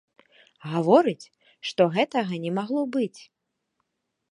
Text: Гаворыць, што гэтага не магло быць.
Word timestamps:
Гаворыць, 0.71 1.25
што 1.71 1.81
гэтага 1.99 2.33
не 2.47 2.51
магло 2.59 2.81
быць. 2.99 3.21